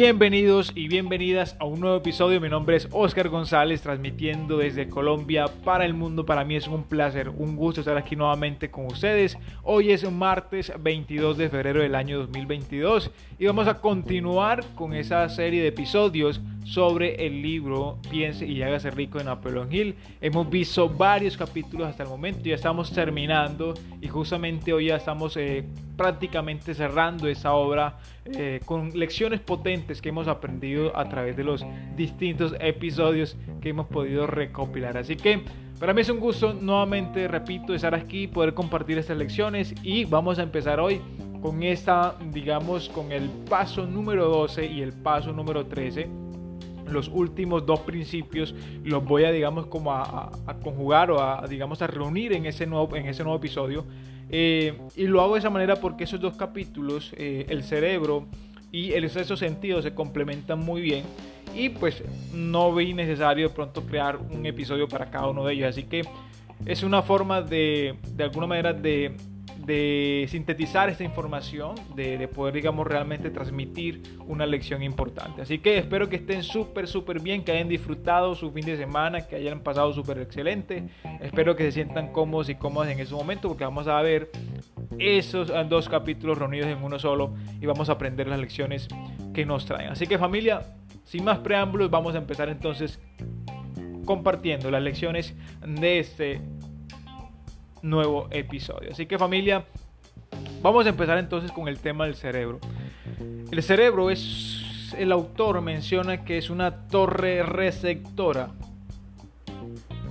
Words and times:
Bienvenidos 0.00 0.70
y 0.76 0.86
bienvenidas 0.86 1.56
a 1.58 1.64
un 1.64 1.80
nuevo 1.80 1.96
episodio. 1.96 2.40
Mi 2.40 2.48
nombre 2.48 2.76
es 2.76 2.86
Oscar 2.92 3.28
González, 3.30 3.82
transmitiendo 3.82 4.58
desde 4.58 4.88
Colombia 4.88 5.46
para 5.64 5.84
el 5.84 5.92
mundo. 5.92 6.24
Para 6.24 6.44
mí 6.44 6.54
es 6.54 6.68
un 6.68 6.84
placer, 6.84 7.28
un 7.28 7.56
gusto 7.56 7.80
estar 7.80 7.96
aquí 7.96 8.14
nuevamente 8.14 8.70
con 8.70 8.86
ustedes. 8.86 9.36
Hoy 9.64 9.90
es 9.90 10.08
martes 10.08 10.72
22 10.78 11.36
de 11.36 11.48
febrero 11.48 11.82
del 11.82 11.96
año 11.96 12.18
2022 12.18 13.10
y 13.40 13.46
vamos 13.46 13.66
a 13.66 13.80
continuar 13.80 14.64
con 14.76 14.94
esa 14.94 15.28
serie 15.30 15.62
de 15.62 15.68
episodios 15.68 16.40
sobre 16.68 17.26
el 17.26 17.40
libro 17.40 17.98
Piense 18.10 18.46
y 18.46 18.62
hágase 18.62 18.90
rico 18.90 19.18
de 19.18 19.24
Napoleón 19.24 19.72
Hill. 19.72 19.94
Hemos 20.20 20.48
visto 20.50 20.88
varios 20.88 21.36
capítulos 21.36 21.88
hasta 21.88 22.02
el 22.02 22.10
momento, 22.10 22.40
ya 22.44 22.54
estamos 22.54 22.92
terminando 22.92 23.72
y 24.02 24.08
justamente 24.08 24.72
hoy 24.74 24.86
ya 24.86 24.96
estamos 24.96 25.36
eh, 25.38 25.64
prácticamente 25.96 26.74
cerrando 26.74 27.26
esa 27.26 27.54
obra 27.54 27.98
eh, 28.26 28.60
con 28.66 28.90
lecciones 28.90 29.40
potentes 29.40 30.02
que 30.02 30.10
hemos 30.10 30.28
aprendido 30.28 30.94
a 30.94 31.08
través 31.08 31.36
de 31.38 31.44
los 31.44 31.64
distintos 31.96 32.54
episodios 32.60 33.36
que 33.62 33.70
hemos 33.70 33.86
podido 33.86 34.26
recopilar. 34.26 34.98
Así 34.98 35.16
que 35.16 35.40
para 35.80 35.94
mí 35.94 36.02
es 36.02 36.10
un 36.10 36.20
gusto 36.20 36.52
nuevamente, 36.52 37.28
repito, 37.28 37.74
estar 37.74 37.94
aquí, 37.94 38.26
poder 38.26 38.52
compartir 38.52 38.98
estas 38.98 39.16
lecciones 39.16 39.74
y 39.82 40.04
vamos 40.04 40.38
a 40.38 40.42
empezar 40.42 40.80
hoy 40.80 41.00
con 41.40 41.62
esta, 41.62 42.16
digamos, 42.30 42.90
con 42.90 43.10
el 43.10 43.30
paso 43.48 43.86
número 43.86 44.28
12 44.28 44.66
y 44.66 44.82
el 44.82 44.92
paso 44.92 45.32
número 45.32 45.64
13 45.64 46.27
los 46.90 47.08
últimos 47.08 47.66
dos 47.66 47.80
principios 47.80 48.54
los 48.84 49.04
voy 49.04 49.24
a 49.24 49.32
digamos 49.32 49.66
como 49.66 49.92
a, 49.92 50.30
conjugar 50.62 51.10
o 51.10 51.22
a 51.22 51.46
digamos 51.46 51.82
a 51.82 51.86
reunir 51.86 52.32
en 52.32 52.46
ese 52.46 52.66
nuevo 52.66 52.94
en 52.96 53.06
ese 53.06 53.22
nuevo 53.22 53.38
episodio. 53.38 53.84
Eh, 54.30 54.78
y 54.96 55.06
lo 55.06 55.22
hago 55.22 55.34
de 55.34 55.38
esa 55.38 55.50
manera 55.50 55.76
porque 55.76 56.04
esos 56.04 56.20
dos 56.20 56.36
capítulos 56.36 57.14
eh, 57.16 57.46
el 57.48 57.62
cerebro 57.62 58.26
y 58.70 58.92
el 58.92 59.08
sexto 59.08 59.36
sentido 59.36 59.80
se 59.80 59.94
complementan 59.94 60.58
muy 60.58 60.82
bien 60.82 61.04
y 61.54 61.70
pues 61.70 62.02
no 62.34 62.74
vi 62.74 62.92
necesario 62.92 63.48
de 63.48 63.54
pronto 63.54 63.82
crear 63.84 64.18
un 64.18 64.44
episodio 64.44 64.86
para 64.86 65.10
cada 65.10 65.28
uno 65.28 65.44
de 65.44 65.54
ellos. 65.54 65.70
Así 65.70 65.84
que 65.84 66.02
es 66.66 66.82
una 66.82 67.02
forma 67.02 67.40
de 67.40 67.96
de 68.12 68.24
alguna 68.24 68.46
manera 68.46 68.72
de 68.72 69.16
de 69.68 70.26
sintetizar 70.30 70.88
esta 70.88 71.04
información, 71.04 71.74
de, 71.94 72.26
poder, 72.26 72.54
digamos, 72.54 72.86
realmente 72.86 73.30
transmitir 73.30 74.02
una 74.26 74.46
lección 74.46 74.82
importante. 74.82 75.42
Así 75.42 75.58
que 75.58 75.76
espero 75.76 76.08
que 76.08 76.16
estén 76.16 76.42
súper, 76.42 76.88
súper 76.88 77.20
bien, 77.20 77.44
que 77.44 77.52
hayan 77.52 77.68
disfrutado 77.68 78.34
su 78.34 78.50
fin 78.50 78.64
de 78.64 78.78
semana, 78.78 79.26
que 79.26 79.36
hayan 79.36 79.60
pasado 79.60 79.92
súper 79.92 80.20
excelente. 80.20 80.84
Espero 81.20 81.54
que 81.54 81.64
se 81.64 81.72
sientan 81.72 82.12
cómodos 82.12 82.48
y 82.48 82.54
cómodas 82.54 82.90
en 82.90 82.98
ese 82.98 83.14
momento, 83.14 83.48
porque 83.48 83.64
vamos 83.64 83.86
a 83.88 84.00
ver 84.00 84.30
esos 84.98 85.52
dos 85.68 85.86
capítulos 85.90 86.38
reunidos 86.38 86.68
en 86.68 86.82
uno 86.82 86.98
solo 86.98 87.34
y 87.60 87.66
vamos 87.66 87.90
a 87.90 87.92
aprender 87.92 88.26
las 88.26 88.40
lecciones 88.40 88.88
que 89.34 89.44
nos 89.44 89.66
traen. 89.66 89.90
Así 89.90 90.06
que 90.06 90.16
familia, 90.16 90.62
sin 91.04 91.24
más 91.24 91.40
preámbulos, 91.40 91.90
vamos 91.90 92.14
a 92.14 92.18
empezar 92.18 92.48
entonces 92.48 92.98
compartiendo 94.06 94.70
las 94.70 94.82
lecciones 94.82 95.34
de 95.60 95.98
este 95.98 96.40
nuevo 97.82 98.28
episodio. 98.30 98.90
Así 98.92 99.06
que 99.06 99.18
familia, 99.18 99.64
vamos 100.62 100.86
a 100.86 100.90
empezar 100.90 101.18
entonces 101.18 101.52
con 101.52 101.68
el 101.68 101.78
tema 101.78 102.04
del 102.04 102.14
cerebro. 102.14 102.58
El 103.50 103.62
cerebro 103.62 104.10
es, 104.10 104.94
el 104.96 105.12
autor 105.12 105.60
menciona 105.60 106.24
que 106.24 106.38
es 106.38 106.50
una 106.50 106.88
torre 106.88 107.42
receptora, 107.42 108.50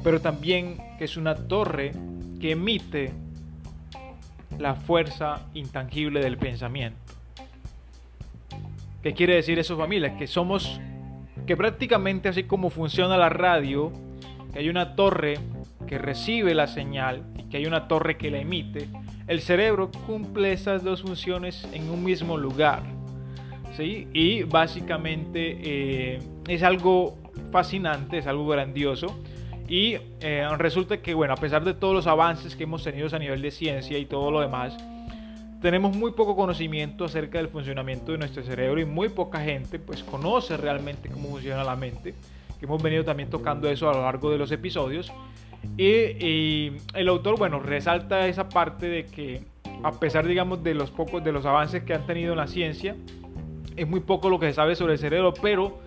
pero 0.04 0.22
también 0.22 0.78
que 0.98 1.06
es 1.06 1.18
una 1.18 1.36
torre 1.36 1.92
que 2.40 2.52
emite 2.52 3.14
la 4.58 4.76
fuerza 4.76 5.48
intangible 5.54 6.22
del 6.22 6.38
pensamiento. 6.38 6.98
¿Qué 9.04 9.14
quiere 9.14 9.36
decir 9.36 9.60
eso 9.60 9.78
familia? 9.78 10.18
Que 10.18 10.28
somos, 10.28 10.80
que 11.46 11.56
prácticamente 11.56 12.30
así 12.30 12.44
como 12.44 12.70
funciona 12.70 13.18
la 13.18 13.30
radio, 13.30 13.92
que 14.52 14.60
hay 14.60 14.70
una 14.70 14.96
torre 14.96 15.40
que 15.88 15.98
recibe 15.98 16.54
la 16.54 16.68
señal 16.68 17.24
y 17.38 17.44
que 17.44 17.58
hay 17.58 17.66
una 17.66 17.88
torre 17.88 18.18
que 18.18 18.30
la 18.30 18.40
emite, 18.40 18.88
el 19.28 19.42
cerebro 19.42 19.90
cumple 20.06 20.54
esas 20.54 20.84
dos 20.84 21.02
funciones 21.02 21.68
en 21.74 21.90
un 21.90 22.04
mismo 22.04 22.38
lugar. 22.38 22.84
¿sí? 23.76 24.08
Y 24.14 24.44
básicamente 24.44 25.58
eh, 25.62 26.20
es 26.48 26.64
algo 26.64 27.18
fascinante, 27.52 28.20
es 28.20 28.28
algo 28.28 28.48
grandioso. 28.48 29.18
Y 29.68 29.98
eh, 30.22 30.48
resulta 30.58 31.02
que, 31.02 31.14
bueno, 31.14 31.34
a 31.34 31.38
pesar 31.38 31.64
de 31.64 31.74
todos 31.74 31.94
los 31.94 32.08
avances 32.08 32.56
que 32.56 32.64
hemos 32.64 32.84
tenido 32.84 33.08
a 33.14 33.20
nivel 33.20 33.42
de 33.42 33.52
ciencia 33.52 33.98
y 33.98 34.06
todo 34.06 34.32
lo 34.32 34.40
demás, 34.40 34.78
tenemos 35.62 35.96
muy 35.96 36.12
poco 36.12 36.36
conocimiento 36.36 37.06
acerca 37.06 37.40
del 37.40 37.50
funcionamiento 37.50 38.12
de 38.12 38.20
nuestro 38.20 38.44
cerebro 38.44 38.80
y 38.80 38.86
muy 38.86 39.10
poca 39.10 39.40
gente 39.42 39.80
pues 39.80 40.04
conoce 40.04 40.56
realmente 40.56 41.10
cómo 41.10 41.30
funciona 41.30 41.64
la 41.64 41.76
mente. 41.76 42.14
Hemos 42.62 42.82
venido 42.82 43.04
también 43.04 43.30
tocando 43.30 43.70
eso 43.70 43.90
a 43.90 43.94
lo 43.94 44.02
largo 44.04 44.32
de 44.32 44.38
los 44.38 44.52
episodios. 44.52 45.12
Y, 45.78 46.72
el 46.94 47.08
autor, 47.08 47.38
bueno, 47.38 47.60
resalta 47.60 48.28
esa 48.28 48.50
parte 48.50 48.88
de 48.88 49.06
que 49.06 49.42
a 49.84 49.92
pesar, 49.92 50.26
digamos, 50.26 50.64
de 50.64 50.74
los 50.74 50.90
pocos, 50.90 51.24
de 51.24 51.32
los 51.32 51.46
avances 51.46 51.84
que 51.84 51.94
han 51.94 52.06
tenido 52.06 52.32
en 52.34 52.38
la 52.38 52.48
ciencia, 52.48 52.96
es 53.76 53.88
muy 53.88 54.00
poco 54.00 54.30
lo 54.30 54.40
que 54.40 54.48
se 54.48 54.54
sabe 54.54 54.76
sobre 54.76 54.94
el 54.94 55.00
cerebro, 55.00 55.34
pero 55.40 55.80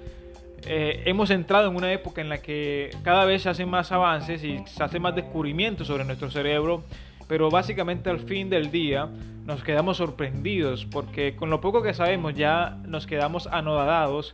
eh, 0.66 1.03
hemos 1.06 1.31
entrado 1.31 1.69
en 1.69 1.76
una 1.76 1.92
época 1.92 2.20
en 2.20 2.28
la 2.28 2.38
que 2.38 2.91
cada 3.03 3.25
vez 3.25 3.42
se 3.42 3.48
hacen 3.48 3.69
más 3.69 3.91
avances 3.91 4.44
y 4.44 4.60
se 4.66 4.82
hacen 4.82 5.03
más 5.03 5.14
descubrimientos 5.14 5.87
sobre 5.87 6.04
nuestro 6.04 6.31
cerebro, 6.31 6.84
pero 7.31 7.49
básicamente 7.49 8.11
al 8.11 8.19
fin 8.19 8.51
del 8.51 8.73
día 8.73 9.09
nos 9.47 9.63
quedamos 9.63 9.99
sorprendidos 9.99 10.85
porque 10.85 11.37
con 11.37 11.49
lo 11.49 11.61
poco 11.61 11.81
que 11.81 11.95
sabemos 11.95 12.35
ya 12.35 12.77
nos 12.89 13.07
quedamos 13.07 13.47
anodadados 13.47 14.33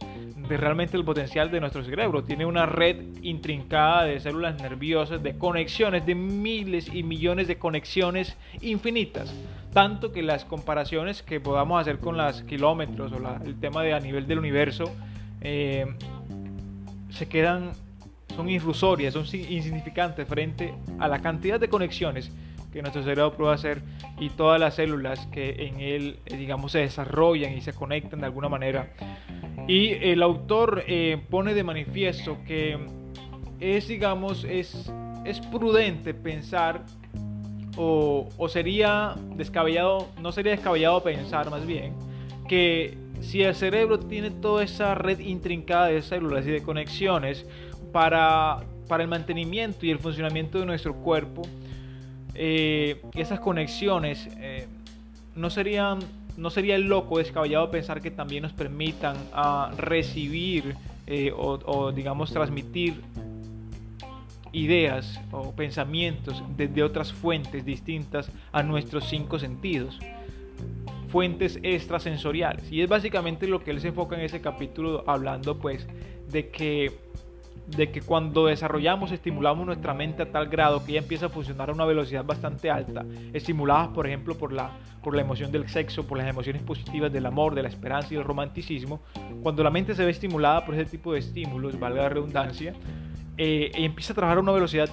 de 0.48 0.56
realmente 0.56 0.96
el 0.96 1.04
potencial 1.04 1.50
de 1.50 1.60
nuestro 1.60 1.84
cerebro. 1.84 2.24
Tiene 2.24 2.46
una 2.46 2.64
red 2.64 2.96
intrincada 3.20 4.04
de 4.04 4.18
células 4.18 4.62
nerviosas, 4.62 5.22
de 5.22 5.36
conexiones, 5.36 6.06
de 6.06 6.14
miles 6.14 6.88
y 6.90 7.02
millones 7.02 7.48
de 7.48 7.58
conexiones 7.58 8.34
infinitas. 8.62 9.30
Tanto 9.74 10.10
que 10.10 10.22
las 10.22 10.46
comparaciones 10.46 11.22
que 11.22 11.38
podamos 11.38 11.78
hacer 11.78 11.98
con 11.98 12.16
las 12.16 12.44
kilómetros 12.44 13.12
o 13.12 13.18
el 13.44 13.60
tema 13.60 13.82
de 13.82 13.92
a 13.92 14.00
nivel 14.00 14.26
del 14.26 14.38
universo 14.38 14.90
eh, 15.42 15.84
se 17.10 17.28
quedan, 17.28 17.72
son 18.34 18.48
irrisorias, 18.48 19.12
son 19.12 19.26
insignificantes 19.26 20.26
frente 20.26 20.72
a 20.98 21.08
la 21.08 21.20
cantidad 21.20 21.60
de 21.60 21.68
conexiones 21.68 22.32
que 22.76 22.82
nuestro 22.82 23.02
cerebro 23.02 23.32
puede 23.32 23.54
hacer 23.54 23.80
y 24.20 24.28
todas 24.28 24.60
las 24.60 24.74
células 24.74 25.26
que 25.32 25.66
en 25.66 25.80
él, 25.80 26.18
eh, 26.26 26.36
digamos, 26.36 26.72
se 26.72 26.80
desarrollan 26.80 27.54
y 27.54 27.62
se 27.62 27.72
conectan 27.72 28.20
de 28.20 28.26
alguna 28.26 28.50
manera. 28.50 28.92
Y 29.66 29.92
el 29.92 30.22
autor 30.22 30.84
eh, 30.86 31.18
pone 31.30 31.54
de 31.54 31.64
manifiesto 31.64 32.36
que 32.46 32.78
es, 33.60 33.88
digamos, 33.88 34.44
es, 34.44 34.92
es 35.24 35.40
prudente 35.40 36.12
pensar 36.12 36.84
o, 37.78 38.28
o, 38.36 38.48
sería 38.50 39.16
descabellado, 39.36 40.08
no 40.20 40.30
sería 40.30 40.52
descabellado 40.52 41.02
pensar 41.02 41.48
más 41.48 41.66
bien, 41.66 41.94
que 42.46 42.98
si 43.22 43.42
el 43.42 43.54
cerebro 43.54 44.00
tiene 44.00 44.30
toda 44.30 44.62
esa 44.62 44.94
red 44.94 45.18
intrincada 45.20 45.86
de 45.86 46.02
células 46.02 46.46
y 46.46 46.50
de 46.50 46.62
conexiones 46.62 47.46
para, 47.90 48.64
para 48.86 49.02
el 49.02 49.08
mantenimiento 49.08 49.86
y 49.86 49.90
el 49.90 49.98
funcionamiento 49.98 50.58
de 50.58 50.66
nuestro 50.66 50.94
cuerpo, 50.94 51.42
eh, 52.38 53.02
esas 53.14 53.40
conexiones 53.40 54.28
eh, 54.38 54.66
no 55.34 55.50
serían 55.50 56.00
no 56.36 56.50
sería 56.50 56.76
loco 56.76 57.18
descabellado 57.18 57.70
pensar 57.70 58.00
que 58.02 58.10
también 58.10 58.42
nos 58.42 58.52
permitan 58.52 59.16
a 59.32 59.72
recibir 59.76 60.76
eh, 61.06 61.32
o, 61.34 61.92
digamos 61.92 62.30
transmitir 62.30 63.00
ideas 64.52 65.20
o 65.32 65.52
pensamientos 65.52 66.42
desde 66.56 66.82
otras 66.82 67.12
fuentes 67.12 67.64
distintas 67.64 68.30
a 68.52 68.62
nuestros 68.62 69.04
cinco 69.08 69.38
sentidos. 69.38 69.98
Fuentes 71.08 71.58
extrasensoriales. 71.62 72.70
Y 72.70 72.82
es 72.82 72.88
básicamente 72.88 73.46
lo 73.46 73.62
que 73.62 73.70
él 73.70 73.80
se 73.80 73.88
enfoca 73.88 74.16
en 74.16 74.22
ese 74.22 74.40
capítulo 74.40 75.04
hablando 75.06 75.58
pues 75.58 75.86
de 76.30 76.50
que 76.50 76.98
de 77.66 77.90
que 77.90 78.00
cuando 78.00 78.46
desarrollamos, 78.46 79.10
estimulamos 79.10 79.66
nuestra 79.66 79.92
mente 79.92 80.22
a 80.22 80.30
tal 80.30 80.46
grado 80.46 80.84
que 80.84 80.92
ella 80.92 81.00
empieza 81.00 81.26
a 81.26 81.28
funcionar 81.28 81.70
a 81.70 81.72
una 81.72 81.84
velocidad 81.84 82.24
bastante 82.24 82.70
alta, 82.70 83.04
estimuladas 83.32 83.88
por 83.88 84.06
ejemplo 84.06 84.36
por 84.38 84.52
la, 84.52 84.70
por 85.02 85.14
la 85.16 85.22
emoción 85.22 85.50
del 85.50 85.68
sexo, 85.68 86.06
por 86.06 86.18
las 86.18 86.28
emociones 86.28 86.62
positivas 86.62 87.12
del 87.12 87.26
amor, 87.26 87.54
de 87.54 87.62
la 87.62 87.68
esperanza 87.68 88.08
y 88.12 88.16
del 88.16 88.24
romanticismo, 88.24 89.00
cuando 89.42 89.64
la 89.64 89.70
mente 89.70 89.94
se 89.94 90.04
ve 90.04 90.10
estimulada 90.10 90.64
por 90.64 90.74
ese 90.74 90.84
tipo 90.84 91.12
de 91.12 91.18
estímulos, 91.18 91.78
valga 91.78 92.02
la 92.02 92.08
redundancia, 92.08 92.72
eh, 93.36 93.70
empieza 93.74 94.12
a 94.12 94.16
trabajar 94.16 94.38
a 94.38 94.40
una 94.40 94.52
velocidad 94.52 94.88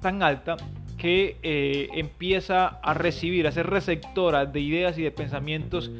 tan 0.00 0.22
alta 0.22 0.56
que 0.96 1.36
eh, 1.42 1.88
empieza 1.92 2.66
a 2.66 2.94
recibir, 2.94 3.46
a 3.46 3.52
ser 3.52 3.66
receptora 3.66 4.46
de 4.46 4.60
ideas 4.60 4.96
y 4.96 5.02
de 5.02 5.10
pensamientos 5.10 5.90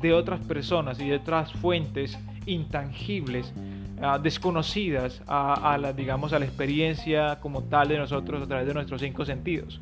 de 0.00 0.12
otras 0.12 0.40
personas 0.40 1.00
y 1.00 1.08
de 1.08 1.16
otras 1.16 1.52
fuentes 1.52 2.18
intangibles 2.46 3.52
desconocidas 4.22 5.22
a, 5.26 5.76
la, 5.80 5.92
digamos, 5.92 6.32
a 6.32 6.38
la 6.38 6.44
experiencia 6.44 7.38
como 7.40 7.64
tal 7.64 7.88
de 7.88 7.98
nosotros 7.98 8.42
a 8.42 8.46
través 8.46 8.66
de 8.66 8.74
nuestros 8.74 9.00
cinco 9.00 9.24
sentidos. 9.24 9.80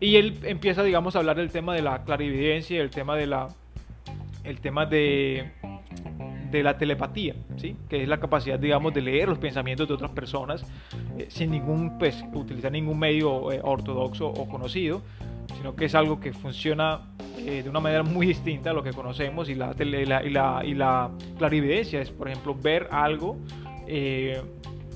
Y 0.00 0.16
él 0.16 0.38
empieza, 0.42 0.82
digamos, 0.82 1.16
a 1.16 1.20
hablar 1.20 1.36
del 1.36 1.50
tema 1.50 1.74
de 1.74 1.82
la 1.82 2.04
clarividencia, 2.04 2.80
el 2.80 2.90
tema 2.90 3.16
de 3.16 3.26
la, 3.26 3.48
el 4.44 4.60
tema 4.60 4.86
de, 4.86 5.52
de 6.50 6.62
la 6.62 6.78
telepatía, 6.78 7.34
¿sí? 7.56 7.76
que 7.88 8.02
es 8.02 8.08
la 8.08 8.20
capacidad, 8.20 8.58
digamos, 8.58 8.92
de 8.94 9.02
leer 9.02 9.28
los 9.28 9.38
pensamientos 9.38 9.88
de 9.88 9.94
otras 9.94 10.10
personas 10.10 10.64
eh, 11.18 11.26
sin 11.28 11.50
ningún, 11.50 11.98
pues, 11.98 12.24
utilizar 12.32 12.70
ningún 12.70 12.98
medio 12.98 13.50
eh, 13.50 13.60
ortodoxo 13.62 14.28
o 14.28 14.48
conocido, 14.48 15.02
sino 15.56 15.74
que 15.74 15.86
es 15.86 15.94
algo 15.94 16.20
que 16.20 16.32
funciona 16.32 17.13
eh, 17.44 17.62
de 17.62 17.70
una 17.70 17.80
manera 17.80 18.02
muy 18.02 18.26
distinta 18.26 18.70
a 18.70 18.72
lo 18.72 18.82
que 18.82 18.92
conocemos 18.92 19.48
y 19.48 19.54
la, 19.54 19.74
la, 19.76 21.10
clarividencia 21.38 22.00
es, 22.00 22.10
por 22.10 22.28
ejemplo, 22.28 22.54
ver 22.54 22.88
algo 22.90 23.38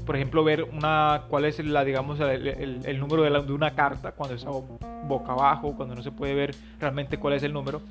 por 0.08 0.16
ejemplo, 0.16 0.42
ver 0.42 0.62
una, 0.62 1.24
cuál 1.28 1.44
es 1.44 1.62
la, 1.62 1.84
digamos, 1.84 2.18
el, 2.18 2.98
número 2.98 3.24
de, 3.24 3.42
de, 3.42 3.52
una 3.52 3.74
carta 3.74 4.12
cuando 4.12 4.36
está 4.36 4.48
boca 4.48 5.32
abajo, 5.32 5.76
cuando 5.76 5.94
no 5.94 6.02
se 6.02 6.10
puede 6.10 6.32
ver 6.32 6.54
realmente 6.80 7.18
cuál 7.18 7.34
es 7.34 7.42
el 7.42 7.52
número. 7.52 7.82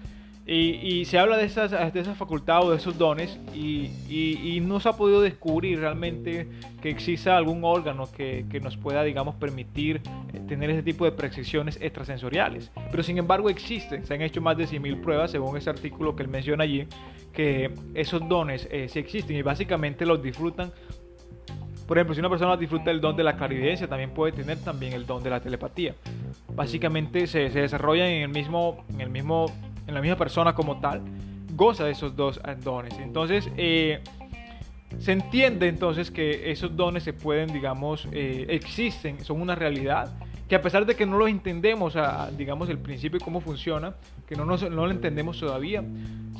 Y, 0.50 1.04
se 1.04 1.20
habla 1.20 1.36
de 1.36 1.44
esas, 1.44 1.72
de 1.72 2.00
esas 2.00 2.18
facultades 2.18 2.66
o 2.66 2.72
de 2.72 2.78
esos 2.78 2.98
dones 2.98 3.38
y, 3.54 3.92
y, 4.10 4.62
no 4.62 4.80
se 4.80 4.88
ha 4.88 4.94
podido 4.94 5.20
descubrir 5.20 5.82
realmente 5.82 6.48
que 6.82 6.90
exista 6.90 7.36
algún 7.36 7.66
órgano 7.66 8.10
que, 8.10 8.46
que 8.50 8.62
nos 8.62 8.78
pueda, 8.78 9.04
digamos, 9.04 9.36
permitir 9.36 10.02
eh, 10.34 10.40
tener 10.48 10.70
ese 10.70 10.84
tipo 10.84 11.04
de 11.04 11.12
percepciones 11.12 11.78
extrasensoriales. 11.82 12.72
Pero 12.90 13.04
sin 13.04 13.18
embargo 13.18 13.50
existen, 13.50 14.06
se 14.06 14.14
han 14.14 14.22
hecho 14.22 14.40
más 14.40 14.56
de 14.56 14.68
100.000 14.68 15.02
pruebas 15.02 15.32
según 15.32 15.58
ese 15.58 15.70
artículo 15.70 16.16
que 16.16 16.24
él 16.24 16.30
menciona 16.30 16.64
allí, 16.64 16.88
que 17.34 17.74
esos 17.94 18.26
dones 18.30 18.70
eh, 18.72 18.88
sí 18.88 19.00
existen 19.00 19.36
y 19.36 19.42
básicamente 19.42 20.06
los 20.06 20.24
disfrutan 20.24 20.72
por 21.88 21.98
ejemplo, 21.98 22.14
si 22.14 22.20
una 22.20 22.30
persona 22.30 22.58
disfruta 22.58 22.92
el 22.92 23.00
don 23.00 23.16
de 23.16 23.24
la 23.24 23.38
clarividencia, 23.38 23.88
también 23.88 24.10
puede 24.10 24.34
tener 24.34 24.58
también 24.58 24.92
el 24.92 25.06
don 25.06 25.24
de 25.24 25.30
la 25.30 25.40
telepatía. 25.40 25.96
Básicamente 26.54 27.28
se, 27.28 27.50
se 27.50 27.62
desarrollan 27.62 28.08
en 28.08 28.24
el 28.24 28.30
mismo, 28.30 28.84
en 28.90 29.00
el 29.00 29.10
mismo 29.10 29.46
en 29.88 29.94
la 29.94 30.02
misma 30.02 30.18
persona 30.18 30.54
como 30.54 30.80
tal, 30.80 31.02
goza 31.54 31.86
de 31.86 31.92
esos 31.92 32.16
dos 32.16 32.40
dones. 32.64 32.94
Entonces, 33.00 33.50
eh, 33.58 34.02
se 35.00 35.12
entiende 35.12 35.68
entonces 35.68 36.12
que 36.12 36.52
esos 36.52 36.76
dones 36.76 37.04
se 37.04 37.14
pueden, 37.14 37.52
digamos, 37.52 38.08
eh, 38.12 38.46
existen, 38.50 39.24
son 39.24 39.42
una 39.42 39.56
realidad, 39.56 40.14
que 40.48 40.56
a 40.56 40.62
pesar 40.62 40.86
de 40.86 40.96
que 40.96 41.06
no 41.06 41.18
lo 41.18 41.28
entendemos, 41.28 41.96
a, 41.98 42.32
digamos, 42.32 42.70
el 42.70 42.78
principio 42.78 43.18
y 43.18 43.24
cómo 43.24 43.42
funciona, 43.42 43.96
que 44.28 44.36
no, 44.36 44.46
no 44.46 44.56
lo 44.56 44.92
entendemos 44.92 45.40
todavía, 45.40 45.84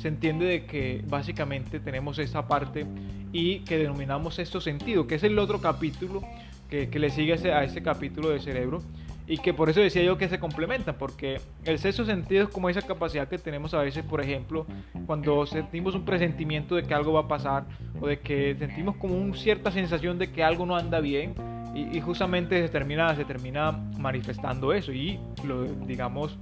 se 0.00 0.08
entiende 0.08 0.46
de 0.46 0.64
que 0.64 1.04
básicamente 1.06 1.78
tenemos 1.78 2.18
esa 2.18 2.48
parte 2.48 2.86
y 3.32 3.60
que 3.60 3.76
denominamos 3.76 4.38
esto 4.38 4.60
sentido, 4.60 5.06
que 5.06 5.16
es 5.16 5.24
el 5.24 5.38
otro 5.38 5.60
capítulo 5.60 6.22
que, 6.70 6.88
que 6.88 6.98
le 6.98 7.10
sigue 7.10 7.34
a 7.50 7.64
ese 7.64 7.82
capítulo 7.82 8.30
de 8.30 8.40
cerebro, 8.40 8.82
y 9.28 9.36
que 9.36 9.52
por 9.52 9.68
eso 9.68 9.80
decía 9.80 10.02
yo 10.02 10.16
que 10.16 10.26
se 10.26 10.38
complementan, 10.38 10.96
porque 10.98 11.38
el 11.64 11.78
sexto 11.78 12.06
sentido 12.06 12.44
es 12.44 12.48
como 12.48 12.70
esa 12.70 12.80
capacidad 12.80 13.28
que 13.28 13.36
tenemos 13.36 13.74
a 13.74 13.82
veces, 13.82 14.02
por 14.02 14.22
ejemplo, 14.22 14.66
cuando 15.06 15.44
sentimos 15.44 15.94
un 15.94 16.06
presentimiento 16.06 16.74
de 16.76 16.84
que 16.84 16.94
algo 16.94 17.12
va 17.12 17.20
a 17.20 17.28
pasar 17.28 17.64
o 18.00 18.06
de 18.06 18.20
que 18.20 18.56
sentimos 18.58 18.96
como 18.96 19.18
una 19.18 19.36
cierta 19.36 19.70
sensación 19.70 20.18
de 20.18 20.32
que 20.32 20.42
algo 20.42 20.64
no 20.64 20.76
anda 20.76 21.00
bien 21.00 21.34
y, 21.74 22.00
justamente 22.00 22.60
se 22.62 22.70
termina, 22.70 23.14
se 23.14 23.26
termina 23.26 23.72
manifestando 23.98 24.72
eso 24.72 24.92
y 24.92 25.20
lo, 25.44 25.64
digamos 25.64 26.38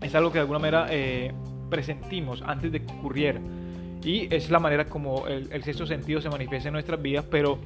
es 0.00 0.14
algo 0.14 0.30
que 0.30 0.38
de 0.38 0.42
alguna 0.42 0.60
manera 0.60 0.86
eh, 0.90 1.32
presentimos 1.70 2.42
antes 2.46 2.70
de 2.70 2.82
que 2.82 2.92
ocurriera. 2.92 3.40
Y 4.04 4.32
es 4.34 4.48
la 4.50 4.60
manera 4.60 4.84
como 4.84 5.26
el, 5.26 5.48
el 5.52 5.62
sexto 5.64 5.86
sentido 5.86 6.20
se 6.20 6.30
manifiesta 6.30 6.68
en 6.68 6.74
nuestras 6.74 7.02
vidas, 7.02 7.24
pero, 7.30 7.58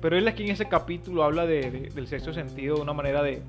pero 0.00 0.16
él 0.16 0.26
aquí 0.26 0.44
en 0.44 0.50
ese 0.50 0.66
capítulo 0.66 1.24
habla 1.24 1.46
de, 1.46 1.90
del 1.94 2.06
sexto 2.06 2.32
sentido 2.32 2.76
de 2.76 2.82
una 2.82 2.92
manera 2.92 3.22
de 3.22 3.42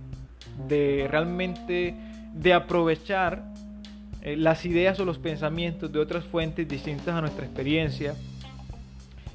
de 0.68 1.08
realmente 1.10 1.96
de 2.34 2.54
aprovechar 2.54 3.44
eh, 4.22 4.36
las 4.38 4.66
ideas 4.66 5.00
o 5.00 5.06
los 5.06 5.18
pensamientos 5.18 5.92
de 5.92 6.00
otras 6.00 6.24
fuentes 6.24 6.68
distintas 6.68 7.16
a 7.16 7.22
nuestra 7.22 7.46
experiencia. 7.46 8.16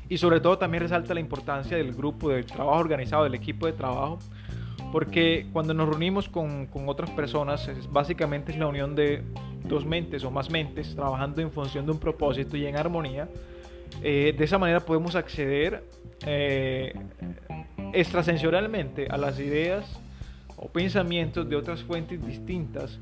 Y 0.09 0.19
sobre 0.19 0.41
todo 0.41 0.57
también 0.57 0.83
resalta 0.83 1.15
la 1.15 1.21
importancia 1.21 1.77
del 1.77 1.93
grupo, 1.93 2.31
del 2.31 2.47
trabajo 2.47 2.79
organizado, 2.79 3.25
del 3.25 3.35
equipo 3.35 3.67
de 3.67 3.73
trabajo, 3.73 4.21
porque 4.93 5.47
cuando 5.53 5.75
nos 5.75 5.89
reunimos 5.89 6.29
con, 6.29 6.67
con 6.67 6.89
otras 6.89 7.11
personas, 7.11 7.67
es, 7.67 7.91
básicamente 7.91 8.53
es 8.53 8.59
la 8.59 8.69
unión 8.69 8.95
de 8.95 9.23
dos 9.65 9.85
mentes 9.85 10.23
o 10.23 10.31
más 10.31 10.49
mentes 10.49 10.95
trabajando 10.95 11.43
en 11.43 11.51
función 11.51 11.85
de 11.87 11.93
un 11.93 11.99
propósito 11.99 12.57
y 12.57 12.67
en 12.67 12.77
armonía. 12.77 13.29
Eh, 14.03 14.35
de 14.37 14.45
esa 14.45 14.59
manera 14.59 14.81
podemos 14.81 15.17
acceder 15.17 15.83
eh, 16.25 16.95
extrasensorialmente 17.93 19.09
a 19.09 19.17
las 19.17 19.41
ideas 19.41 19.99
o 20.57 20.69
pensamientos 20.69 21.49
de 21.49 21.57
otras 21.57 21.83
fuentes 21.83 22.25
distintas, 22.25 22.99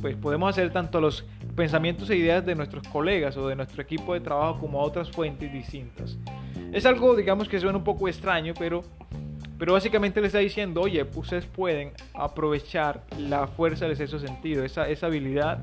pues 0.00 0.16
podemos 0.16 0.50
hacer 0.50 0.72
tanto 0.72 1.00
los 1.00 1.24
pensamientos 1.54 2.08
e 2.10 2.16
ideas 2.16 2.44
de 2.44 2.54
nuestros 2.54 2.86
colegas 2.88 3.36
o 3.36 3.48
de 3.48 3.56
nuestro 3.56 3.82
equipo 3.82 4.14
de 4.14 4.20
trabajo 4.20 4.60
como 4.60 4.80
a 4.80 4.84
otras 4.84 5.10
fuentes 5.10 5.52
distintas. 5.52 6.16
Es 6.72 6.86
algo, 6.86 7.16
digamos, 7.16 7.48
que 7.48 7.58
suena 7.58 7.78
un 7.78 7.84
poco 7.84 8.08
extraño, 8.08 8.54
pero, 8.58 8.82
pero 9.58 9.72
básicamente 9.72 10.20
le 10.20 10.28
está 10.28 10.38
diciendo, 10.38 10.80
oye, 10.80 11.04
ustedes 11.14 11.44
pueden 11.46 11.92
aprovechar 12.14 13.04
la 13.18 13.48
fuerza 13.48 13.86
del 13.86 13.96
sexto 13.96 14.18
sentido, 14.18 14.64
esa, 14.64 14.88
esa 14.88 15.06
habilidad, 15.06 15.58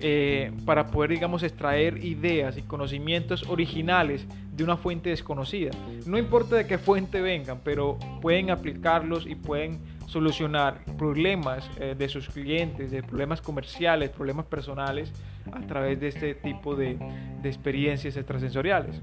eh, 0.00 0.52
para 0.64 0.86
poder, 0.86 1.10
digamos, 1.10 1.42
extraer 1.42 2.02
ideas 2.04 2.56
y 2.56 2.62
conocimientos 2.62 3.46
originales 3.48 4.26
de 4.52 4.64
una 4.64 4.78
fuente 4.78 5.10
desconocida. 5.10 5.70
No 6.06 6.16
importa 6.16 6.56
de 6.56 6.66
qué 6.66 6.78
fuente 6.78 7.20
vengan, 7.20 7.60
pero 7.62 7.98
pueden 8.22 8.50
aplicarlos 8.50 9.26
y 9.26 9.34
pueden 9.34 9.78
solucionar 10.06 10.84
problemas 10.96 11.68
eh, 11.78 11.94
de 11.96 12.08
sus 12.08 12.28
clientes, 12.28 12.90
de 12.90 13.02
problemas 13.02 13.40
comerciales, 13.40 14.10
problemas 14.10 14.46
personales 14.46 15.12
a 15.52 15.60
través 15.66 16.00
de 16.00 16.08
este 16.08 16.34
tipo 16.34 16.74
de, 16.74 16.96
experiencias 17.44 18.16
extrasensoriales. 18.16 19.00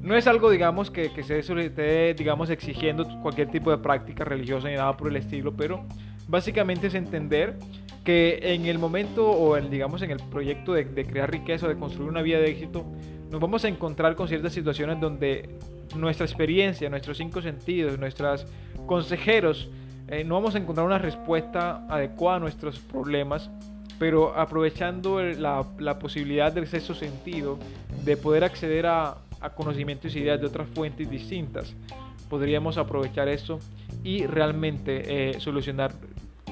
No 0.00 0.16
es 0.16 0.26
algo, 0.26 0.50
digamos, 0.50 0.90
que, 0.90 1.10
se 1.22 1.38
esté, 1.38 2.14
digamos, 2.14 2.48
exigiendo 2.50 3.06
cualquier 3.20 3.50
tipo 3.50 3.70
de 3.70 3.78
práctica 3.78 4.24
religiosa 4.24 4.68
ni 4.68 4.76
nada 4.76 4.96
por 4.96 5.08
el 5.08 5.16
estilo, 5.16 5.52
pero 5.54 5.84
básicamente 6.26 6.86
es 6.86 6.94
entender 6.94 7.58
que 8.04 8.40
en 8.42 8.66
el 8.66 8.78
momento 8.78 9.30
o 9.30 9.56
el, 9.56 9.70
digamos 9.70 10.02
en 10.02 10.10
el 10.10 10.18
proyecto 10.18 10.72
de, 10.72 10.84
de 10.84 11.04
crear 11.04 11.30
riqueza 11.30 11.66
o 11.66 11.68
de 11.68 11.76
construir 11.76 12.08
una 12.08 12.22
vida 12.22 12.38
de 12.38 12.50
éxito, 12.50 12.84
nos 13.30 13.40
vamos 13.40 13.64
a 13.64 13.68
encontrar 13.68 14.16
con 14.16 14.26
ciertas 14.26 14.52
situaciones 14.52 15.00
donde 15.00 15.48
nuestra 15.96 16.26
experiencia, 16.26 16.88
nuestros 16.88 17.18
cinco 17.18 17.42
sentidos, 17.42 17.98
nuestros 17.98 18.46
consejeros 18.86 19.70
eh, 20.12 20.24
no 20.24 20.34
vamos 20.34 20.54
a 20.54 20.58
encontrar 20.58 20.86
una 20.86 20.98
respuesta 20.98 21.86
adecuada 21.88 22.36
a 22.36 22.40
nuestros 22.40 22.78
problemas, 22.78 23.50
pero 23.98 24.36
aprovechando 24.36 25.22
la, 25.22 25.98
posibilidad 25.98 26.52
del 26.52 26.66
sexto 26.66 26.94
sentido 26.94 27.58
de 28.04 28.18
poder 28.18 28.44
acceder 28.44 28.84
a, 28.84 29.16
a 29.40 29.50
conocimientos 29.50 30.14
y 30.14 30.18
ideas 30.18 30.38
de 30.38 30.48
otras 30.48 30.68
fuentes 30.68 31.08
distintas, 31.08 31.74
podríamos 32.28 32.76
aprovechar 32.76 33.28
eso 33.28 33.58
y 34.04 34.26
realmente 34.26 35.30
eh, 35.30 35.40
solucionar 35.40 35.92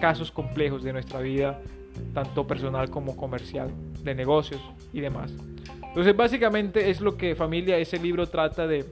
casos 0.01 0.31
complejos 0.31 0.83
de 0.83 0.95
nuestra 0.95 1.21
vida, 1.21 1.61
tanto 2.15 2.47
personal 2.47 2.89
como 2.89 3.15
comercial, 3.15 3.71
de 4.03 4.15
negocios 4.15 4.63
y 4.95 5.01
demás. 5.01 5.33
Entonces 5.87 6.17
básicamente 6.17 6.89
es 6.89 7.03
lo 7.03 7.19
que 7.19 7.35
familia, 7.35 7.77
ese 7.77 7.99
libro 7.99 8.27
trata 8.27 8.67
de, 8.67 8.87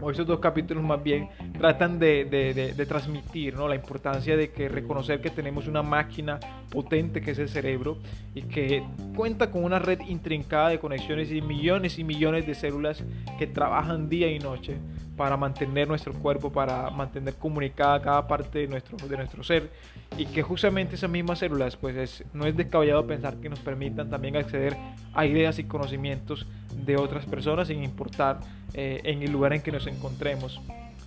o 0.00 0.10
esos 0.10 0.26
dos 0.26 0.40
capítulos 0.40 0.84
más 0.84 1.02
bien, 1.02 1.28
tratan 1.58 1.98
de, 1.98 2.24
de, 2.24 2.86
transmitir 2.86 3.54
¿no? 3.54 3.68
la 3.68 3.74
importancia 3.74 4.36
de 4.36 4.50
que 4.50 4.68
reconocer 4.68 5.20
que 5.20 5.30
tenemos 5.30 5.66
una 5.66 5.82
máquina 5.82 6.38
potente 6.70 7.20
que 7.20 7.32
es 7.32 7.38
el 7.38 7.48
cerebro 7.48 7.98
y 8.34 8.42
que 8.42 8.84
cuenta 9.14 9.50
con 9.50 9.64
una 9.64 9.78
red 9.78 10.00
intrincada 10.08 10.68
de 10.68 10.78
conexiones 10.78 11.30
y 11.32 11.40
millones 11.40 11.98
y 11.98 12.04
millones 12.04 12.46
de 12.46 12.54
células 12.54 13.02
que 13.38 13.46
trabajan 13.46 14.08
día 14.08 14.30
y 14.30 14.38
noche 14.38 14.76
para 15.16 15.36
mantener 15.36 15.88
nuestro 15.88 16.12
cuerpo, 16.12 16.52
para 16.52 16.90
mantener 16.90 17.34
comunicada 17.34 18.00
cada 18.02 18.26
parte 18.26 18.60
de 18.60 18.68
nuestro, 18.68 18.96
de 19.08 19.16
nuestro 19.16 19.42
ser 19.42 19.70
y 20.18 20.26
que 20.26 20.42
justamente 20.42 20.96
esas 20.96 21.10
mismas 21.10 21.38
células 21.38 21.76
pues 21.76 21.96
es, 21.96 22.24
no 22.34 22.46
es 22.46 22.56
descabellado 22.56 23.06
pensar 23.06 23.36
que 23.36 23.48
nos 23.48 23.60
permitan 23.60 24.10
también 24.10 24.36
acceder 24.36 24.76
a 25.14 25.24
ideas 25.24 25.58
y 25.58 25.64
conocimientos 25.64 26.46
de 26.84 26.96
otras 26.96 27.26
personas 27.26 27.68
sin 27.68 27.82
importar 27.82 28.40
eh, 28.74 29.00
en 29.04 29.22
el 29.22 29.32
lugar 29.32 29.52
en 29.52 29.62
que 29.62 29.72
nos 29.72 29.86
encontremos 29.86 30.60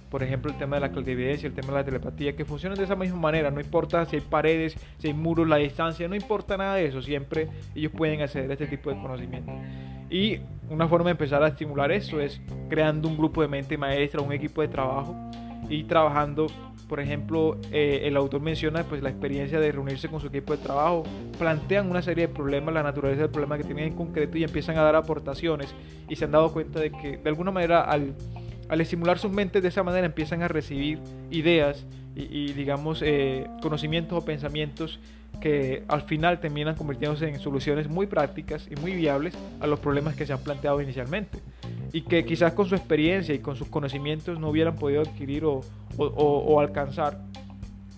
por 0.10 0.24
ejemplo, 0.24 0.52
el 0.52 0.58
tema 0.58 0.78
de 0.78 0.82
la 0.82 0.92
clarividencia, 0.92 1.48
el 1.48 1.54
tema 1.54 1.68
de 1.68 1.74
la 1.76 1.84
telepatía, 1.84 2.36
que 2.36 2.44
funcionan 2.44 2.78
de 2.78 2.84
esa 2.84 2.96
misma 2.96 3.20
manera. 3.20 3.52
No 3.52 3.62
importa 3.62 4.06
si 4.06 4.16
hay 4.16 4.22
paredes, 4.22 4.76
si 4.98 5.08
hay 5.08 5.14
muros, 5.14 5.48
la 5.48 5.58
distancia, 5.58 6.08
no 6.08 6.16
importa 6.16 6.58
nada 6.58 6.76
de 6.76 6.88
eso. 6.88 7.02
Siempre 7.02 7.48
ellos 7.76 7.92
pueden 7.96 8.22
acceder 8.22 8.50
a 8.50 8.54
este 8.54 8.68
tipo 8.68 8.90
de 8.90 9.00
conocimiento. 9.00 9.52
Y 10.10 10.40
una 10.70 10.88
forma 10.88 11.06
de 11.06 11.12
empezar 11.12 11.44
a 11.44 11.50
estimular 11.50 11.92
eso 11.92 12.20
es 12.20 12.42
creando 12.70 13.08
un 13.08 13.18
grupo 13.18 13.42
de 13.44 13.48
mente 13.48 13.78
maestra, 13.78 14.22
un 14.22 14.34
equipo 14.34 14.62
de 14.62 14.68
trabajo 14.68 15.16
y 15.70 15.84
trabajando. 15.84 16.48
Por 16.90 17.00
ejemplo, 17.00 17.56
eh, 17.72 18.02
el 18.06 18.18
autor 18.18 18.42
menciona 18.42 18.84
pues, 18.84 19.04
la 19.04 19.10
experiencia 19.10 19.60
de 19.60 19.72
reunirse 19.72 20.10
con 20.10 20.20
su 20.20 20.28
equipo 20.28 20.58
de 20.58 20.64
trabajo, 20.64 21.04
plantean 21.38 21.90
una 21.90 22.02
serie 22.02 22.28
de 22.28 22.34
problemas, 22.34 22.74
la 22.74 22.82
naturaleza 22.82 23.22
del 23.22 23.30
problema 23.30 23.58
que 23.58 23.64
tienen 23.64 23.86
en 23.86 23.94
concreto 23.94 24.38
y 24.40 24.44
empiezan 24.44 24.76
a 24.78 24.82
dar 24.82 24.96
aportaciones 24.96 25.74
y 26.10 26.16
se 26.16 26.26
han 26.26 26.32
dado 26.32 26.52
cuenta 26.52 26.80
de 26.80 26.92
que 26.92 27.18
de 27.18 27.30
alguna 27.30 27.52
manera 27.52 27.84
al 27.84 28.82
estimular 28.82 29.20
sus 29.20 29.32
mentes 29.32 29.62
de 29.62 29.70
esa 29.70 29.84
manera 29.84 30.08
empiezan 30.08 30.42
a 30.42 30.48
recibir 30.48 31.00
ideas 31.30 31.86
y, 32.16 32.54
digamos 32.54 33.02
eh, 33.02 33.48
conocimientos 33.62 34.18
o 34.18 34.26
pensamientos 34.26 35.00
que 35.40 35.84
al 35.88 36.02
final 36.02 36.40
terminan 36.40 36.76
convirtiéndose 36.76 37.30
en 37.30 37.40
soluciones 37.40 37.88
muy 37.88 38.08
prácticas 38.08 38.68
y 38.70 38.76
muy 38.76 38.94
viables 38.94 39.36
a 39.62 39.68
los 39.68 39.80
problemas 39.80 40.16
que 40.16 40.26
se 40.26 40.34
han 40.34 40.40
planteado 40.40 40.82
inicialmente. 40.82 41.40
Y 41.92 42.02
que 42.02 42.26
quizás 42.26 42.54
con 42.54 42.68
su 42.68 42.76
experiencia 42.76 43.34
y 43.34 43.40
con 43.40 43.56
sus 43.56 43.68
conocimientos 43.68 44.40
no 44.40 44.50
hubieran 44.50 44.76
podido 44.76 45.02
adquirir 45.02 45.46
o, 45.46 45.62
o, 45.98 46.60
alcanzar, 46.60 47.20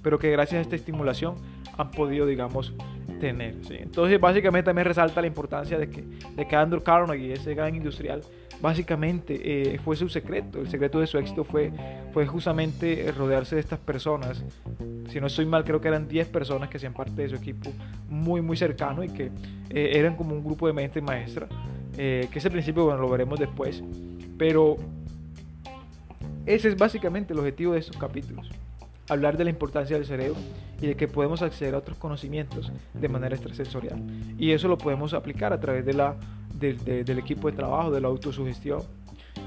pero 0.02 0.18
que 0.18 0.32
gracias 0.32 0.60
a 0.60 0.62
esta 0.62 0.76
estimulación 0.76 1.36
han 1.78 1.92
podido, 1.92 2.26
digamos, 2.26 2.74
tener. 3.20 3.56
Entonces, 3.70 4.20
básicamente 4.20 4.66
también 4.66 4.86
resalta 4.86 5.22
la 5.22 5.28
importancia 5.28 5.78
de 5.78 5.90
que, 5.90 6.04
de 6.36 6.48
que 6.48 6.56
Andrew 6.56 6.82
Carnegie, 6.82 7.34
ese 7.34 7.54
gran 7.54 7.76
industrial, 7.76 8.22
básicamente 8.62 9.74
eh, 9.74 9.80
fue 9.80 9.96
su 9.96 10.08
secreto. 10.10 10.60
El 10.60 10.70
secreto 10.70 11.00
de 11.00 11.08
su 11.08 11.18
éxito 11.18 11.44
fue, 11.44 11.72
fue 12.14 12.26
justamente 12.28 13.12
rodearse 13.18 13.56
de 13.56 13.62
estas 13.62 13.80
personas. 13.80 14.44
Si 15.10 15.20
no 15.20 15.28
estoy 15.28 15.46
mal, 15.46 15.64
creo 15.64 15.82
que 15.82 15.88
eran 15.88 16.08
10 16.08 16.28
personas 16.28 16.70
que 16.70 16.78
hacían 16.78 16.94
parte 16.94 17.22
de 17.22 17.30
su 17.30 17.36
equipo 17.36 17.72
muy, 18.10 18.42
muy 18.42 18.56
cercano 18.56 19.04
y 19.04 19.10
que 19.10 19.32
eh, 19.70 19.92
eran 19.94 20.16
como 20.16 20.34
un 20.34 20.44
grupo 20.44 20.68
de 20.68 20.74
mente 20.74 21.02
maestra. 21.02 21.48
Que 21.96 22.30
ese 22.34 22.50
principio, 22.50 22.86
bueno, 22.86 23.02
lo 23.02 23.10
veremos 23.10 23.40
después. 23.40 23.84
Pero 24.38 24.78
ese 26.46 26.70
es 26.70 26.78
básicamente 26.78 27.34
el 27.34 27.40
objetivo 27.40 27.74
de 27.74 27.80
estos 27.80 27.98
capítulos. 27.98 28.50
Hablar 29.10 29.38
de 29.38 29.44
la 29.44 29.50
importancia 29.50 29.96
del 29.98 30.06
cerebro 30.06 30.38
y 30.82 30.88
de 30.88 30.96
que 30.96 31.08
podemos 31.08 31.42
acceder 31.42 31.76
a 31.76 31.78
otros 31.78 31.98
conocimientos 31.98 32.72
de 32.94 33.10
manera 33.10 33.36
extrasensorial. 33.36 34.02
Y 34.38 34.52
eso 34.52 34.68
lo 34.68 34.78
podemos 34.78 35.14
aplicar 35.14 35.54
a 35.54 35.60
través 35.60 35.86
de 35.86 35.94
la 35.94 36.16
del 36.62 37.18
equipo 37.18 37.50
de 37.50 37.58
trabajo, 37.58 37.90
de 37.92 38.00
la 38.00 38.08
autosugestión 38.08 38.84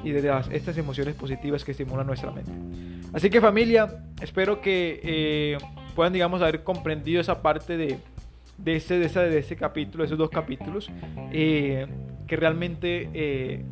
y 0.02 0.10
de 0.10 0.22
las, 0.22 0.48
estas 0.48 0.76
emociones 0.78 1.14
positivas 1.14 1.64
que 1.64 1.70
estimulan 1.70 2.06
nuestra 2.06 2.32
mente. 2.32 2.50
Así 3.12 3.30
que 3.30 3.40
familia, 3.40 4.04
espero 4.20 4.60
que 4.60 5.00
eh, 5.02 5.58
puedan, 5.94 6.12
digamos, 6.12 6.42
haber 6.42 6.64
comprendido 6.64 7.20
esa 7.20 7.40
parte 7.40 7.76
de, 7.76 7.98
de, 8.58 8.76
este, 8.76 8.98
de, 8.98 9.08
de 9.08 9.38
este 9.38 9.54
capítulo, 9.54 10.02
esos 10.02 10.18
dos 10.18 10.30
capítulos, 10.30 10.90
eh, 11.32 11.86
que 12.26 12.37
realmente 12.37 13.11
eh, 13.12 13.64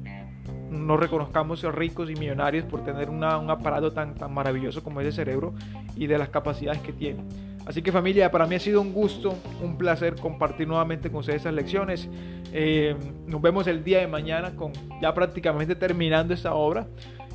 nos 0.71 0.99
reconozcamos 0.99 1.63
ricos 1.75 2.11
y 2.11 2.15
millonarios 2.15 2.65
por 2.65 2.85
tener 2.85 3.11
un 3.11 3.23
aparato 3.25 3.93
tan, 3.93 4.15
tan 4.15 4.33
maravilloso 4.33 4.83
como 4.83 5.01
es 5.01 5.07
el 5.07 5.13
cerebro 5.13 5.55
y 5.97 6.07
de 6.07 6.19
las 6.19 6.29
capacidades 6.29 6.81
que 6.81 6.93
tiene. 6.93 7.23
Así 7.65 7.81
que 7.81 7.93
familia, 7.93 8.31
para 8.31 8.47
mí 8.47 8.57
ha 8.57 8.61
sido 8.61 8.81
un 8.81 8.93
gusto, 8.93 9.37
un 9.63 9.79
placer 9.79 10.17
compartir 10.17 10.67
nuevamente 10.67 11.11
con 11.11 11.21
ustedes 11.21 11.43
esas 11.43 11.55
lecciones. 11.55 12.09
Eh, 12.53 12.97
nos 13.27 13.41
vemos 13.41 13.67
el 13.69 13.85
día 13.85 14.01
de 14.01 14.09
mañana 14.09 14.57
con 14.57 14.73
ya 15.01 15.15
prácticamente 15.15 15.77
terminando 15.77 16.35
esta 16.35 16.55
obra. 16.55 16.89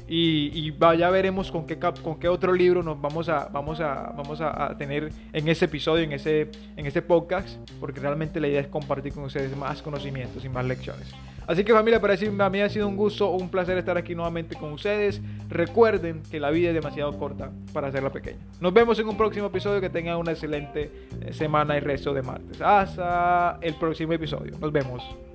Y, 0.08 0.74
ya 0.98 1.10
veremos 1.10 1.52
con 1.52 1.66
qué, 1.66 1.78
con 1.78 2.20
qué 2.20 2.30
otro 2.30 2.54
libro 2.54 2.82
nos 2.82 3.00
vamos 3.02 3.28
a, 3.30 3.50
vamos 3.50 3.80
a, 3.82 4.14
vamos 4.16 4.40
a, 4.42 4.76
tener 4.78 5.12
en 5.34 5.48
ese 5.48 5.66
episodio, 5.66 6.04
en 6.04 6.14
ese, 6.14 6.50
en 6.76 6.86
ese 6.86 7.02
podcast, 7.02 7.50
porque 7.80 8.00
realmente 8.00 8.40
la 8.40 8.48
idea 8.48 8.62
es 8.62 8.68
compartir 8.68 9.14
con 9.14 9.26
ustedes 9.26 9.56
más 9.58 9.82
conocimientos 9.82 10.46
y 10.46 10.50
más 10.50 10.66
lecciones. 10.66 11.14
Así 11.48 11.64
que 11.64 11.72
familia, 11.72 12.02
para 12.02 12.50
mí 12.50 12.60
ha 12.60 12.70
sido 12.70 12.90
un 12.90 12.98
gusto, 12.98 13.32
un 13.32 13.50
placer 13.50 13.78
estar 13.78 13.98
aquí 13.98 14.14
nuevamente 14.14 14.56
con 14.56 14.74
ustedes. 14.74 15.22
Recuerden 15.48 16.22
que 16.30 16.42
la 16.42 16.52
vida 16.52 16.70
es 16.70 16.76
demasiado 16.76 17.18
corta 17.18 17.52
para 17.72 17.88
hacerla 17.88 18.12
pequeña. 18.12 18.40
Nos 18.60 18.74
vemos 18.74 19.00
en 19.00 19.08
un 19.08 19.16
próximo 19.16 19.48
episodio. 19.48 19.80
Que 19.80 19.90
tengan 19.90 20.18
una 20.18 20.32
excelente 20.32 20.92
eh, 21.22 21.34
semana 21.34 21.78
y 21.78 21.80
resto 21.80 22.14
de 22.14 22.22
martes. 22.22 22.60
Hasta 22.62 23.60
el 23.62 23.76
próximo 23.76 24.14
episodio. 24.14 24.58
Nos 24.60 24.72
vemos. 24.74 25.27